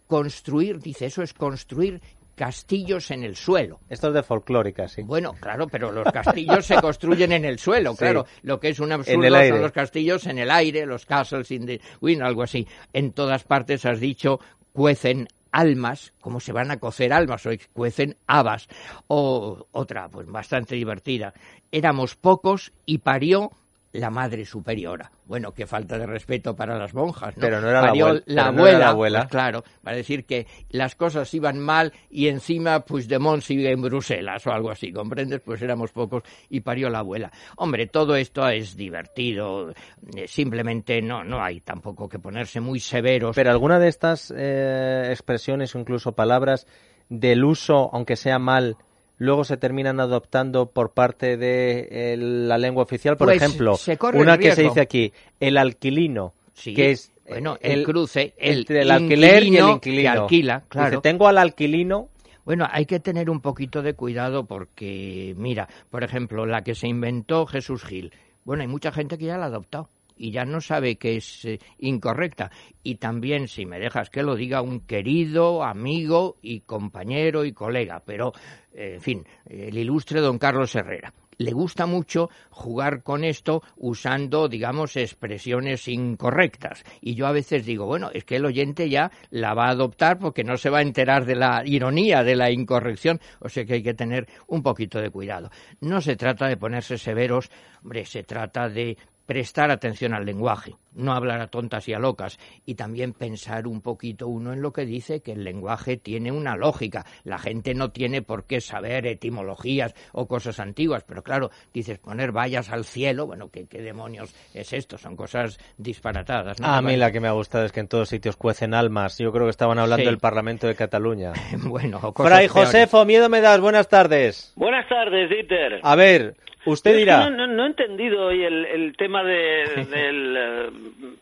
Construir, 0.09 0.81
dice, 0.81 1.07
eso 1.07 1.23
es 1.23 1.35
construir 1.35 2.01
castillos 2.35 3.13
en 3.13 3.23
el 3.23 3.37
suelo. 3.37 3.79
Esto 3.89 4.09
es 4.09 4.15
de 4.15 4.25
folclórica, 4.25 4.89
sí. 4.89 5.03
Bueno, 5.03 5.35
claro, 5.39 5.69
pero 5.69 5.93
los 5.93 6.11
castillos 6.11 6.67
se 6.67 6.81
construyen 6.81 7.31
en 7.31 7.45
el 7.45 7.61
suelo, 7.61 7.95
claro. 7.97 8.27
Lo 8.43 8.59
que 8.59 8.71
es 8.71 8.81
un 8.81 8.91
absurdo 8.91 9.23
son 9.23 9.61
los 9.61 9.73
castillos 9.73 10.27
en 10.27 10.39
el 10.39 10.51
aire, 10.51 10.85
los 10.85 11.07
castles 11.07 11.53
in 11.53 11.67
the 11.67 11.81
wind, 12.01 12.23
algo 12.23 12.43
así. 12.43 12.67
En 12.93 13.13
todas 13.13 13.45
partes 13.45 13.87
has 13.87 14.01
dicho 14.01 14.41
cuecen 14.73 15.29
almas, 15.53 16.13
como 16.21 16.41
se 16.41 16.53
van 16.53 16.71
a 16.71 16.79
cocer 16.79 17.13
almas, 17.13 17.47
o 17.47 17.51
cuecen 17.73 18.17
habas. 18.27 18.69
O 19.07 19.67
otra, 19.73 20.09
pues 20.09 20.27
bastante 20.27 20.75
divertida. 20.75 21.35
Éramos 21.73 22.17
pocos 22.17 22.73
y 22.87 22.99
parió 22.99 23.51
la 23.93 24.11
madre 24.11 24.45
superiora. 24.45 25.11
Bueno, 25.27 25.53
qué 25.53 25.67
falta 25.67 25.99
de 25.99 26.07
respeto 26.07 26.55
para 26.55 26.79
las 26.79 26.95
monjas, 26.95 27.37
¿no? 27.37 27.41
Pero 27.41 27.61
no 27.61 27.69
era 27.69 27.83
la, 27.83 27.89
abuela, 27.89 28.23
la 28.27 28.47
abuela. 28.47 28.79
la 28.79 28.89
abuela. 28.89 29.19
Pues 29.21 29.31
claro, 29.31 29.65
para 29.83 29.97
decir 29.97 30.25
que 30.25 30.47
las 30.71 30.95
cosas 30.95 31.33
iban 31.35 31.59
mal 31.59 31.93
y 32.11 32.29
encima 32.29 32.81
Puigdemont 32.81 33.43
sigue 33.43 33.73
en 33.73 33.83
Bruselas 33.83 34.47
o 34.47 34.53
algo 34.53 34.71
así, 34.71 34.93
¿comprendes? 34.93 35.41
Pues 35.41 35.61
éramos 35.63 35.93
pocos 35.93 36.23
y 36.49 36.61
parió 36.61 36.89
la 36.89 37.01
abuela. 37.01 37.31
Hombre, 37.57 37.87
todo 37.87 38.15
esto 38.17 38.49
es 38.49 38.77
divertido, 38.77 39.71
eh, 40.17 40.27
simplemente 40.27 41.03
no, 41.03 41.25
no 41.25 41.43
hay 41.43 41.61
tampoco 41.61 42.09
que 42.09 42.19
ponerse 42.19 42.61
muy 42.61 42.81
severos. 42.81 43.35
Pero 43.35 43.51
alguna 43.51 43.79
de 43.79 43.89
estas 43.89 44.33
eh, 44.37 45.09
expresiones 45.11 45.75
o 45.75 45.79
incluso 45.79 46.13
palabras 46.13 46.67
del 47.09 47.45
uso, 47.45 47.91
aunque 47.93 48.17
sea 48.17 48.39
mal, 48.39 48.77
luego 49.21 49.45
se 49.45 49.59
terminan 49.59 50.01
adoptando 50.01 50.71
por 50.71 50.93
parte 50.93 51.37
de 51.37 52.17
la 52.19 52.59
lengua 52.59 52.83
oficial. 52.83 53.17
Por 53.17 53.29
pues 53.29 53.41
ejemplo, 53.41 53.77
una 54.15 54.39
que 54.39 54.53
se 54.53 54.63
dice 54.63 54.81
aquí, 54.81 55.13
el 55.39 55.59
alquilino, 55.59 56.33
que 56.63 56.91
es 56.91 57.13
bueno, 57.29 57.57
el, 57.61 57.85
cruce, 57.85 58.35
el, 58.39 58.67
el 58.69 58.91
alquiler 58.91 59.45
y 59.45 59.57
el 59.59 59.69
inquilino. 59.69 60.11
alquila, 60.11 60.65
claro. 60.69 61.01
tengo 61.01 61.29
al 61.29 61.39
alquilino 61.39 62.09
bueno, 62.45 62.67
hay 62.69 62.87
que 62.87 62.99
tener 62.99 63.31
un 63.31 63.41
poquito 63.41 63.83
de 63.83 63.95
cuidado 63.95 64.47
porque, 64.47 65.35
mira, 65.37 65.69
por 65.91 66.03
ejemplo, 66.03 66.47
la 66.47 66.63
que 66.63 66.75
se 66.75 66.89
inventó 66.89 67.47
Jesús 67.47 67.85
Gil, 67.85 68.13
bueno, 68.45 68.63
hay 68.63 68.67
mucha 68.67 68.91
gente 68.91 69.19
que 69.19 69.27
ya 69.27 69.37
la 69.37 69.45
ha 69.45 69.49
adoptado 69.49 69.89
y 70.21 70.33
ya 70.33 70.45
no 70.45 70.61
sabe 70.61 70.97
que 70.97 71.17
es 71.17 71.47
eh, 71.47 71.59
incorrecta. 71.79 72.51
Y 72.83 72.97
también, 72.97 73.49
si 73.49 73.65
me 73.65 73.81
dejas 73.81 74.11
que 74.11 74.23
lo 74.23 74.37
diga, 74.37 74.61
un 74.61 74.81
querido 74.81 75.65
amigo 75.65 76.37
y 76.43 76.61
compañero 76.61 77.47
y 77.47 77.53
colega, 77.53 78.03
pero, 78.05 78.33
eh, 78.75 78.93
en 78.97 79.01
fin, 79.01 79.27
el 79.47 79.79
ilustre 79.79 80.21
don 80.21 80.39
Carlos 80.39 80.75
Herrera 80.75 81.15
le 81.41 81.53
gusta 81.53 81.87
mucho 81.87 82.29
jugar 82.51 83.03
con 83.03 83.25
esto 83.25 83.63
usando, 83.79 84.47
digamos, 84.47 84.95
expresiones 84.97 85.89
incorrectas. 85.89 86.85
Y 87.01 87.15
yo 87.15 87.27
a 87.27 87.33
veces 87.33 87.65
digo, 87.65 87.87
bueno, 87.87 88.11
es 88.13 88.25
que 88.25 88.37
el 88.37 88.45
oyente 88.45 88.91
ya 88.91 89.11
la 89.31 89.55
va 89.55 89.69
a 89.69 89.71
adoptar 89.71 90.19
porque 90.19 90.45
no 90.45 90.59
se 90.59 90.69
va 90.69 90.81
a 90.81 90.83
enterar 90.83 91.25
de 91.25 91.37
la 91.37 91.63
ironía, 91.65 92.23
de 92.25 92.37
la 92.37 92.51
incorrección, 92.51 93.21
o 93.41 93.49
sea 93.49 93.65
que 93.65 93.75
hay 93.75 93.83
que 93.83 93.95
tener 93.95 94.29
un 94.49 94.63
poquito 94.63 95.01
de 95.01 95.09
cuidado. 95.09 95.51
No 95.81 96.03
se 96.03 96.15
trata 96.15 96.47
de 96.47 96.59
ponerse 96.59 96.99
severos, 96.99 97.51
hombre, 97.83 98.05
se 98.05 98.23
trata 98.23 98.69
de 98.69 98.99
prestar 99.31 99.71
atención 99.71 100.13
al 100.13 100.27
lenguaje, 100.27 100.75
no 100.93 101.13
hablar 101.13 101.41
a 101.41 101.47
tontas 101.47 101.87
y 101.87 101.93
a 101.93 102.01
locas, 102.01 102.37
y 102.67 102.75
también 102.75 103.13
pensar 103.13 103.69
un 103.69 103.81
poquito 103.81 104.27
uno 104.27 104.53
en 104.53 104.61
lo 104.61 104.73
que 104.73 104.85
dice, 104.85 105.23
que 105.23 105.31
el 105.31 105.45
lenguaje 105.45 105.97
tiene 105.97 106.33
una 106.33 106.57
lógica. 106.57 107.07
La 107.23 107.39
gente 107.39 107.73
no 107.73 107.93
tiene 107.93 108.23
por 108.23 108.45
qué 108.45 108.61
saber 108.61 109.07
etimologías 109.07 109.95
o 110.11 110.27
cosas 110.27 110.59
antiguas, 110.59 111.05
pero 111.05 111.23
claro, 111.23 111.53
dices 111.73 112.01
poner 112.01 112.33
vallas 112.33 112.71
al 112.71 112.85
cielo, 112.85 113.29
bueno, 113.29 113.53
¿qué, 113.53 113.67
demonios 113.71 114.35
es 114.53 114.73
esto? 114.73 114.99
Son 114.99 115.15
cosas 115.15 115.61
disparatadas. 115.79 116.61
a 116.61 116.83
mí 116.83 116.97
la 116.97 117.13
que 117.13 117.21
me 117.21 117.29
ha 117.29 117.33
gustado 117.33 117.65
es 117.65 117.71
que 117.71 117.79
en 117.79 117.87
todos 117.87 118.09
sitios 118.09 118.35
cuecen 118.37 118.75
almas. 118.75 119.17
Yo 119.19 119.31
creo 119.31 119.45
que 119.45 119.51
estaban 119.51 119.79
hablando 119.79 120.07
del 120.07 120.19
Parlamento 120.19 120.67
de 120.67 120.75
Cataluña. 120.75 121.35
bueno, 121.69 122.01
Fray 122.17 122.49
Josefo, 122.49 123.05
miedo 123.05 123.29
me 123.29 123.41
das. 123.41 123.61
Buenas 123.61 123.89
tardes. 123.89 124.53
Buenas 124.57 124.89
tardes, 124.89 125.31
Dieter. 125.31 125.79
A 125.85 125.95
ver, 125.95 126.35
Usted 126.65 126.97
dirá. 126.97 127.31
No, 127.31 127.65
he 127.65 127.67
entendido 127.67 128.27
hoy 128.27 128.45
el, 128.45 128.95
tema 128.97 129.25
de, 129.25 129.65
eh, 129.65 130.71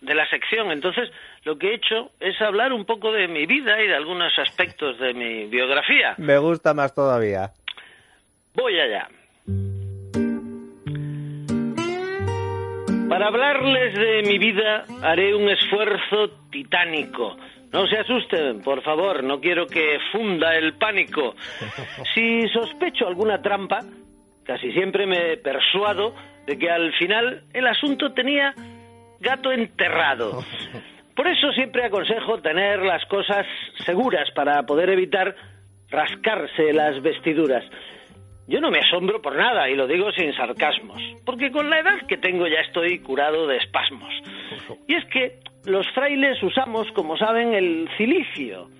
de 0.00 0.14
la 0.14 0.28
sección, 0.28 0.72
entonces 0.72 1.10
lo 1.44 1.56
que 1.58 1.70
he 1.70 1.74
hecho 1.74 2.10
es 2.20 2.40
hablar 2.40 2.72
un 2.72 2.84
poco 2.84 3.12
de 3.12 3.28
mi 3.28 3.46
vida 3.46 3.80
y 3.82 3.86
de 3.86 3.94
algunos 3.94 4.36
aspectos 4.38 4.98
de 4.98 5.14
mi 5.14 5.46
biografía. 5.46 6.14
Me 6.18 6.38
gusta 6.38 6.74
más 6.74 6.94
todavía. 6.94 7.52
Voy 8.54 8.78
allá. 8.78 9.08
Para 13.08 13.28
hablarles 13.28 13.94
de 13.94 14.22
mi 14.22 14.38
vida 14.38 14.84
haré 15.02 15.34
un 15.34 15.48
esfuerzo 15.48 16.30
titánico. 16.50 17.36
No 17.72 17.86
se 17.86 17.98
asusten, 17.98 18.62
por 18.62 18.82
favor, 18.82 19.22
no 19.22 19.40
quiero 19.40 19.66
que 19.66 19.98
funda 20.12 20.56
el 20.56 20.74
pánico. 20.74 21.34
Si 22.14 22.48
sospecho 22.48 23.06
alguna 23.06 23.40
trampa, 23.40 23.80
Casi 24.48 24.72
siempre 24.72 25.04
me 25.04 25.36
persuado 25.36 26.14
de 26.46 26.56
que 26.56 26.70
al 26.70 26.90
final 26.94 27.42
el 27.52 27.66
asunto 27.66 28.14
tenía 28.14 28.54
gato 29.20 29.52
enterrado. 29.52 30.42
Por 31.14 31.28
eso 31.28 31.52
siempre 31.52 31.84
aconsejo 31.84 32.40
tener 32.40 32.80
las 32.80 33.04
cosas 33.04 33.46
seguras 33.84 34.30
para 34.34 34.62
poder 34.62 34.88
evitar 34.88 35.36
rascarse 35.90 36.72
las 36.72 37.02
vestiduras. 37.02 37.62
Yo 38.46 38.62
no 38.62 38.70
me 38.70 38.78
asombro 38.78 39.20
por 39.20 39.36
nada 39.36 39.68
y 39.68 39.76
lo 39.76 39.86
digo 39.86 40.10
sin 40.12 40.32
sarcasmos, 40.32 41.02
porque 41.26 41.50
con 41.50 41.68
la 41.68 41.80
edad 41.80 42.06
que 42.06 42.16
tengo 42.16 42.46
ya 42.46 42.60
estoy 42.60 43.00
curado 43.00 43.46
de 43.46 43.58
espasmos. 43.58 44.14
Y 44.86 44.94
es 44.94 45.04
que 45.06 45.40
los 45.66 45.86
frailes 45.90 46.42
usamos, 46.42 46.90
como 46.92 47.18
saben, 47.18 47.52
el 47.52 47.86
cilicio. 47.98 48.70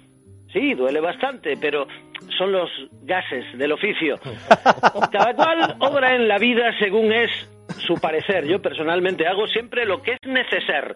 Sí, 0.51 0.73
duele 0.73 1.01
bastante, 1.01 1.59
pero 1.61 1.87
son 2.37 2.53
los 2.53 2.71
gases 3.03 3.45
del 3.57 3.73
oficio. 3.73 4.17
Cada 5.13 5.35
cual 5.35 5.77
obra 5.81 6.15
en 6.15 6.29
la 6.29 6.39
vida 6.39 6.73
según 6.79 7.13
es 7.13 7.31
su 7.79 7.95
parecer. 7.95 8.47
Yo 8.47 8.61
personalmente 8.61 9.27
hago 9.27 9.47
siempre 9.47 9.85
lo 9.85 10.03
que 10.03 10.13
es 10.13 10.29
necesario. 10.29 10.95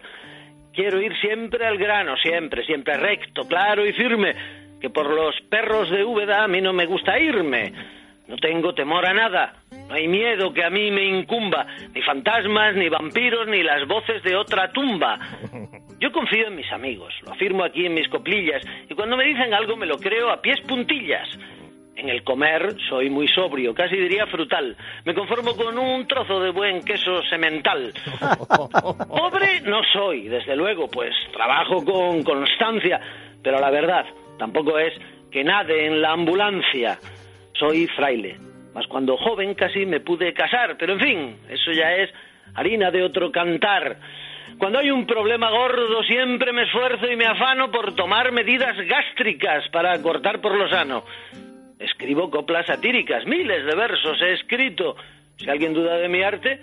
Quiero 0.73 0.99
ir 0.99 1.15
siempre 1.19 1.67
al 1.67 1.77
grano, 1.77 2.15
siempre, 2.17 2.65
siempre 2.65 2.97
recto, 2.97 3.47
claro 3.47 3.85
y 3.85 3.93
firme, 3.93 4.33
que 4.81 4.89
por 4.89 5.07
los 5.07 5.35
perros 5.49 5.89
de 5.91 6.03
Úbeda 6.03 6.43
a 6.43 6.47
mí 6.47 6.61
no 6.61 6.73
me 6.73 6.87
gusta 6.87 7.19
irme. 7.19 7.73
No 8.27 8.37
tengo 8.37 8.73
temor 8.73 9.05
a 9.05 9.13
nada, 9.13 9.53
no 9.87 9.93
hay 9.93 10.07
miedo 10.07 10.53
que 10.53 10.63
a 10.63 10.69
mí 10.69 10.89
me 10.91 11.03
incumba, 11.03 11.67
ni 11.93 12.01
fantasmas, 12.01 12.73
ni 12.75 12.87
vampiros, 12.87 13.47
ni 13.47 13.61
las 13.61 13.85
voces 13.87 14.23
de 14.23 14.35
otra 14.35 14.71
tumba. 14.71 15.19
Yo 16.03 16.11
confío 16.11 16.47
en 16.47 16.57
mis 16.57 16.69
amigos, 16.73 17.13
lo 17.25 17.31
afirmo 17.31 17.63
aquí 17.63 17.85
en 17.85 17.93
mis 17.93 18.09
coplillas, 18.09 18.61
y 18.89 18.93
cuando 18.93 19.15
me 19.15 19.23
dicen 19.23 19.53
algo 19.53 19.77
me 19.77 19.85
lo 19.85 19.95
creo 19.95 20.31
a 20.31 20.41
pies 20.41 20.59
puntillas. 20.67 21.29
En 21.95 22.09
el 22.09 22.25
comer 22.25 22.75
soy 22.89 23.09
muy 23.09 23.25
sobrio, 23.29 23.73
casi 23.73 23.95
diría 23.95 24.27
frutal. 24.27 24.75
Me 25.05 25.13
conformo 25.13 25.55
con 25.55 25.77
un 25.77 26.05
trozo 26.05 26.41
de 26.41 26.49
buen 26.49 26.83
queso 26.83 27.23
semental. 27.29 27.93
Pobre 29.07 29.61
no 29.61 29.79
soy, 29.93 30.27
desde 30.27 30.57
luego, 30.57 30.91
pues 30.91 31.15
trabajo 31.31 31.85
con 31.85 32.21
constancia, 32.23 32.99
pero 33.41 33.61
la 33.61 33.69
verdad 33.69 34.05
tampoco 34.37 34.77
es 34.77 34.93
que 35.31 35.45
nade 35.45 35.85
en 35.85 36.01
la 36.01 36.11
ambulancia. 36.11 36.99
Soy 37.53 37.87
fraile, 37.87 38.35
mas 38.73 38.85
cuando 38.87 39.15
joven 39.15 39.53
casi 39.53 39.85
me 39.85 40.01
pude 40.01 40.33
casar, 40.33 40.75
pero 40.77 40.95
en 40.95 40.99
fin, 40.99 41.37
eso 41.47 41.71
ya 41.71 41.95
es 41.95 42.09
harina 42.55 42.91
de 42.91 43.03
otro 43.03 43.31
cantar. 43.31 43.97
Cuando 44.57 44.79
hay 44.79 44.91
un 44.91 45.05
problema 45.05 45.49
gordo 45.49 46.03
siempre 46.03 46.53
me 46.53 46.63
esfuerzo 46.63 47.11
y 47.11 47.15
me 47.15 47.25
afano 47.25 47.71
por 47.71 47.95
tomar 47.95 48.31
medidas 48.31 48.75
gástricas 48.87 49.67
para 49.69 49.99
cortar 50.01 50.41
por 50.41 50.55
lo 50.55 50.69
sano. 50.69 51.03
Escribo 51.79 52.29
coplas 52.29 52.65
satíricas, 52.65 53.25
miles 53.25 53.65
de 53.65 53.75
versos 53.75 54.21
he 54.21 54.33
escrito. 54.33 54.95
Si 55.37 55.49
alguien 55.49 55.73
duda 55.73 55.97
de 55.97 56.07
mi 56.07 56.21
arte, 56.21 56.59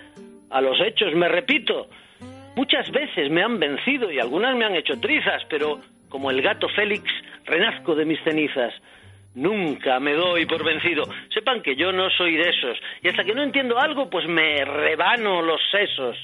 a 0.50 0.60
los 0.60 0.80
hechos 0.80 1.14
me 1.14 1.28
repito. 1.28 1.88
Muchas 2.56 2.90
veces 2.90 3.30
me 3.30 3.42
han 3.42 3.58
vencido 3.58 4.10
y 4.10 4.18
algunas 4.18 4.56
me 4.56 4.64
han 4.64 4.74
hecho 4.74 4.98
trizas, 5.00 5.42
pero 5.48 5.80
como 6.08 6.30
el 6.30 6.42
gato 6.42 6.68
Félix, 6.68 7.04
renazco 7.44 7.94
de 7.94 8.04
mis 8.04 8.20
cenizas. 8.22 8.74
Nunca 9.34 10.00
me 10.00 10.14
doy 10.14 10.44
por 10.46 10.64
vencido. 10.64 11.04
Sepan 11.32 11.62
que 11.62 11.76
yo 11.76 11.92
no 11.92 12.10
soy 12.10 12.36
de 12.36 12.50
esos. 12.50 12.78
Y 13.02 13.08
hasta 13.08 13.24
que 13.24 13.34
no 13.34 13.42
entiendo 13.42 13.78
algo, 13.78 14.10
pues 14.10 14.26
me 14.26 14.64
rebano 14.64 15.40
los 15.40 15.60
sesos. 15.70 16.16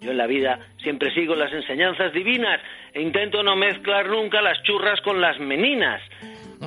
Yo 0.00 0.12
en 0.12 0.16
la 0.16 0.26
vida 0.26 0.58
siempre 0.82 1.12
sigo 1.12 1.34
las 1.34 1.52
enseñanzas 1.52 2.12
divinas 2.12 2.60
e 2.94 3.02
intento 3.02 3.42
no 3.42 3.54
mezclar 3.54 4.08
nunca 4.08 4.40
las 4.40 4.62
churras 4.62 5.00
con 5.02 5.20
las 5.20 5.38
meninas. 5.38 6.00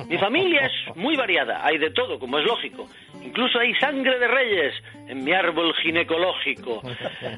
Mi 0.08 0.18
familia 0.18 0.60
es 0.66 0.96
muy 0.96 1.16
variada, 1.16 1.64
hay 1.64 1.78
de 1.78 1.90
todo, 1.90 2.18
como 2.18 2.38
es 2.38 2.44
lógico. 2.44 2.86
Incluso 3.24 3.58
hay 3.58 3.74
sangre 3.76 4.18
de 4.18 4.28
reyes 4.28 4.74
en 5.08 5.24
mi 5.24 5.32
árbol 5.32 5.74
ginecológico. 5.82 6.82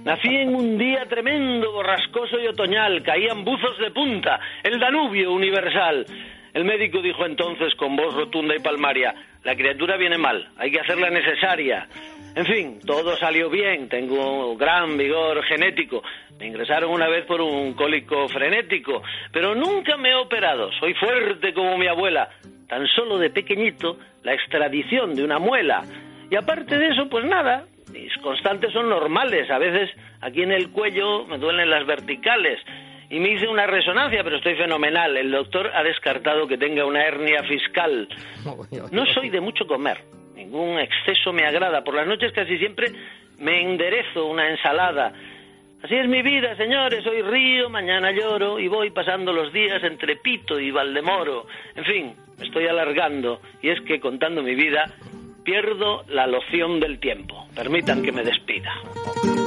Nací 0.04 0.34
en 0.34 0.54
un 0.54 0.76
día 0.76 1.06
tremendo, 1.06 1.72
borrascoso 1.72 2.38
y 2.40 2.46
otoñal, 2.46 3.02
caían 3.02 3.44
buzos 3.44 3.78
de 3.78 3.90
punta, 3.90 4.40
el 4.62 4.78
Danubio 4.78 5.32
universal. 5.32 6.04
El 6.56 6.64
médico 6.64 7.02
dijo 7.02 7.26
entonces 7.26 7.74
con 7.74 7.96
voz 7.96 8.14
rotunda 8.14 8.56
y 8.56 8.60
palmaria, 8.60 9.14
la 9.44 9.54
criatura 9.54 9.98
viene 9.98 10.16
mal, 10.16 10.48
hay 10.56 10.70
que 10.70 10.80
hacerla 10.80 11.10
necesaria. 11.10 11.86
En 12.34 12.46
fin, 12.46 12.78
todo 12.80 13.14
salió 13.18 13.50
bien, 13.50 13.90
tengo 13.90 14.56
gran 14.56 14.96
vigor 14.96 15.42
genético. 15.42 16.02
Me 16.40 16.46
ingresaron 16.46 16.92
una 16.92 17.08
vez 17.08 17.26
por 17.26 17.42
un 17.42 17.74
cólico 17.74 18.26
frenético, 18.28 19.02
pero 19.32 19.54
nunca 19.54 19.98
me 19.98 20.12
he 20.12 20.14
operado. 20.14 20.72
Soy 20.80 20.94
fuerte 20.94 21.52
como 21.52 21.76
mi 21.76 21.88
abuela. 21.88 22.30
Tan 22.66 22.86
solo 22.86 23.18
de 23.18 23.28
pequeñito, 23.28 23.98
la 24.22 24.32
extradición 24.32 25.14
de 25.14 25.24
una 25.24 25.38
muela. 25.38 25.82
Y 26.30 26.36
aparte 26.36 26.78
de 26.78 26.88
eso, 26.88 27.06
pues 27.10 27.26
nada, 27.26 27.66
mis 27.92 28.16
constantes 28.22 28.72
son 28.72 28.88
normales. 28.88 29.50
A 29.50 29.58
veces 29.58 29.90
aquí 30.22 30.40
en 30.40 30.52
el 30.52 30.70
cuello 30.70 31.26
me 31.26 31.36
duelen 31.36 31.68
las 31.68 31.84
verticales. 31.84 32.58
Y 33.08 33.20
me 33.20 33.30
hice 33.30 33.46
una 33.46 33.66
resonancia, 33.66 34.24
pero 34.24 34.36
estoy 34.36 34.56
fenomenal. 34.56 35.16
El 35.16 35.30
doctor 35.30 35.70
ha 35.74 35.82
descartado 35.82 36.46
que 36.46 36.58
tenga 36.58 36.84
una 36.84 37.04
hernia 37.04 37.42
fiscal. 37.44 38.08
No 38.90 39.06
soy 39.06 39.30
de 39.30 39.40
mucho 39.40 39.66
comer 39.66 39.98
ningún 40.36 40.78
exceso 40.78 41.32
me 41.32 41.44
agrada. 41.44 41.82
Por 41.82 41.94
las 41.94 42.06
noches 42.06 42.32
casi 42.32 42.58
siempre 42.58 42.92
me 43.38 43.62
enderezo 43.62 44.26
una 44.26 44.48
ensalada. 44.50 45.12
Así 45.82 45.94
es 45.94 46.08
mi 46.08 46.22
vida, 46.22 46.56
señores. 46.56 47.06
Hoy 47.06 47.22
río, 47.22 47.68
mañana 47.68 48.10
lloro 48.10 48.58
y 48.58 48.68
voy 48.68 48.90
pasando 48.90 49.32
los 49.32 49.52
días 49.52 49.82
entre 49.82 50.16
Pito 50.16 50.58
y 50.58 50.70
Valdemoro. 50.70 51.46
En 51.74 51.84
fin, 51.84 52.14
me 52.38 52.46
estoy 52.46 52.66
alargando 52.66 53.40
y 53.62 53.70
es 53.70 53.80
que 53.82 54.00
contando 54.00 54.42
mi 54.42 54.54
vida 54.54 54.90
pierdo 55.46 56.02
la 56.08 56.26
loción 56.26 56.80
del 56.80 56.98
tiempo. 56.98 57.46
Permitan 57.54 58.02
que 58.02 58.10
me 58.10 58.22
despida. 58.24 58.70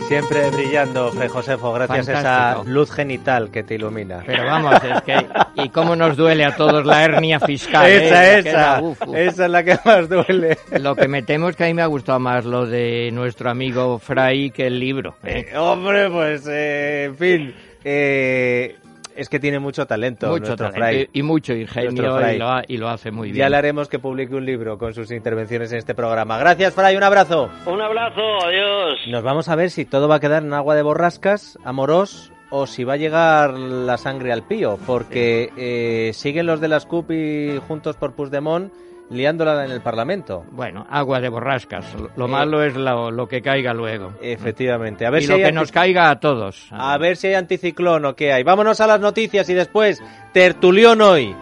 Siempre 0.07 0.49
brillando, 0.49 1.11
Josefo, 1.11 1.73
gracias 1.73 2.09
a 2.09 2.19
esa 2.19 2.63
luz 2.65 2.89
genital 2.89 3.51
que 3.51 3.61
te 3.63 3.75
ilumina. 3.75 4.23
Pero 4.25 4.45
vamos, 4.45 4.75
es 4.83 5.01
que... 5.01 5.27
¿Y 5.55 5.69
cómo 5.69 5.95
nos 5.95 6.15
duele 6.15 6.45
a 6.45 6.55
todos 6.55 6.85
la 6.85 7.03
hernia 7.03 7.39
fiscal? 7.39 7.85
Esa, 7.85 8.33
eh? 8.33 8.39
esa, 8.39 8.81
esa 9.13 9.45
es 9.45 9.51
la 9.51 9.63
que 9.63 9.77
más 9.83 10.09
duele. 10.09 10.57
Lo 10.79 10.95
que 10.95 11.07
me 11.07 11.21
temo 11.21 11.49
es 11.49 11.55
que 11.55 11.65
a 11.65 11.67
mí 11.67 11.73
me 11.73 11.81
ha 11.81 11.87
gustado 11.87 12.19
más 12.19 12.45
lo 12.45 12.65
de 12.65 13.11
nuestro 13.11 13.51
amigo 13.51 13.99
Fray 13.99 14.51
que 14.51 14.67
el 14.67 14.79
libro. 14.79 15.15
¿eh? 15.23 15.49
Eh, 15.51 15.57
hombre, 15.57 16.09
pues, 16.09 16.47
en 16.47 17.15
fin... 17.17 17.53
Eh, 17.83 18.75
es 19.19 19.27
que 19.27 19.39
tiene 19.39 19.59
mucho 19.59 19.85
talento. 19.85 20.27
Mucho 20.29 20.55
talento 20.55 21.09
y, 21.11 21.21
mucho 21.23 21.53
ingenio 21.53 22.19
y 22.67 22.77
lo, 22.77 22.87
hace 22.87 23.11
muy 23.11 23.31
bien. 23.31 23.39
Ya 23.39 23.49
le 23.49 23.57
haremos 23.57 23.89
que 23.89 23.99
publique 23.99 24.33
un 24.33 24.45
libro 24.45 24.77
con 24.77 24.93
sus 24.93 25.11
intervenciones 25.11 25.71
en 25.73 25.79
este 25.79 25.93
programa. 25.93 26.37
Gracias, 26.37 26.73
Fray, 26.73 26.95
un 26.95 27.03
abrazo. 27.03 27.49
Un 27.65 27.81
abrazo, 27.81 28.21
adiós. 28.45 28.99
Nos 29.09 29.21
vamos 29.21 29.49
a 29.49 29.55
ver 29.55 29.71
si 29.71 29.83
todo 29.83 30.07
va 30.07 30.15
a 30.15 30.19
quedar 30.21 30.43
en 30.43 30.53
agua 30.53 30.75
de 30.75 30.83
borrascas, 30.83 31.59
amoros, 31.65 32.31
o 32.49 32.65
si 32.65 32.85
va 32.85 32.93
a 32.93 32.97
llegar 32.97 33.53
la 33.53 33.97
sangre 33.97 34.31
al 34.31 34.43
pío, 34.43 34.79
porque 34.87 35.51
eh, 35.57 36.11
siguen 36.13 36.45
los 36.45 36.61
de 36.61 36.69
las 36.69 36.85
CUP 36.85 37.11
y 37.11 37.57
Juntos 37.67 37.97
por 37.97 38.13
Puigdemont 38.13 38.71
liándola 39.09 39.65
en 39.65 39.71
el 39.71 39.81
Parlamento. 39.81 40.45
Bueno, 40.51 40.85
agua 40.89 41.19
de 41.19 41.29
borrascas. 41.29 41.85
Lo 42.15 42.25
eh, 42.25 42.29
malo 42.29 42.63
es 42.63 42.75
lo, 42.75 43.27
que 43.27 43.41
caiga 43.41 43.73
luego. 43.73 44.13
Efectivamente. 44.21 45.05
A 45.05 45.09
ver 45.09 45.23
y 45.23 45.25
si 45.25 45.31
lo 45.31 45.37
que 45.37 45.51
nos 45.51 45.71
caiga 45.71 46.09
a 46.09 46.19
todos. 46.19 46.67
A 46.71 46.97
ver 46.97 47.17
si 47.17 47.27
hay 47.27 47.33
anticiclón 47.33 48.05
o 48.05 48.15
qué 48.15 48.33
hay. 48.33 48.43
Vámonos 48.43 48.81
a 48.81 48.87
las 48.87 48.99
noticias 48.99 49.49
y 49.49 49.53
después 49.53 50.01
tertulión 50.33 51.01
hoy. 51.01 51.35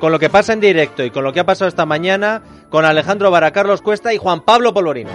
Con 0.00 0.12
lo 0.12 0.18
que 0.20 0.30
pasa 0.30 0.52
en 0.52 0.60
directo 0.60 1.04
y 1.04 1.10
con 1.10 1.24
lo 1.24 1.32
que 1.32 1.40
ha 1.40 1.46
pasado 1.46 1.68
esta 1.68 1.84
mañana 1.84 2.42
con 2.68 2.84
Alejandro 2.84 3.32
Baracarlos 3.32 3.82
Cuesta 3.82 4.14
y 4.14 4.16
Juan 4.16 4.42
Pablo 4.42 4.72
Polvorinos. 4.72 5.14